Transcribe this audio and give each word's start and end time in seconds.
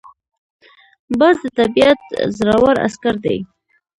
باز 1.19 1.35
د 1.43 1.45
طبیعت 1.59 2.01
زړور 2.37 2.75
عسکر 2.85 3.15
دی 3.25 3.37